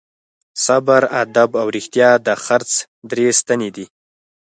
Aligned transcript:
صبر، 0.65 1.01
ادب 1.21 1.49
او 1.61 1.67
رښتیا 1.75 2.09
د 2.25 2.27
خرڅ 2.43 2.71
درې 3.11 3.27
ستنې 3.39 3.69
دي. 3.75 3.85